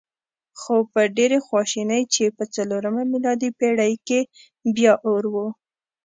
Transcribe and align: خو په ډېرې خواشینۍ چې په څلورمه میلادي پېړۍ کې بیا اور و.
خو 0.59 0.75
په 0.93 1.01
ډېرې 1.17 1.37
خواشینۍ 1.47 2.03
چې 2.13 2.23
په 2.37 2.43
څلورمه 2.55 3.03
میلادي 3.11 3.49
پېړۍ 3.59 3.93
کې 4.07 4.19
بیا 4.75 4.93
اور 5.09 5.23
و. 5.33 5.35